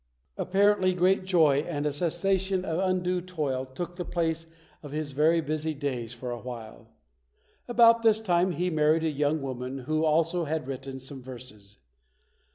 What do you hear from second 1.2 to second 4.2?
joy and a cessation of undue toil took the